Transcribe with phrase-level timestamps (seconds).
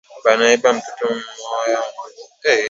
[0.23, 1.07] Banaiba mtoto
[1.39, 2.21] moya wa mbuji